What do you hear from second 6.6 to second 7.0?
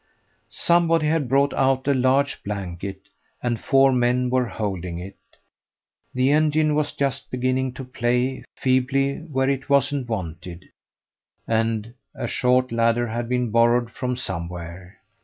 was